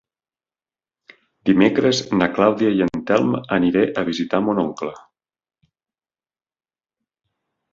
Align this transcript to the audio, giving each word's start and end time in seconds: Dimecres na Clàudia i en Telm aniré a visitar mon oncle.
Dimecres 1.49 1.99
na 2.21 2.27
Clàudia 2.37 2.71
i 2.77 2.81
en 2.85 3.03
Telm 3.11 3.37
aniré 3.59 3.83
a 4.03 4.07
visitar 4.09 4.41
mon 4.47 4.63
oncle. 4.65 4.95